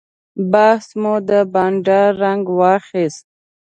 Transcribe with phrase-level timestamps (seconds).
[0.51, 3.25] بحث مو د بانډار رنګ واخیست.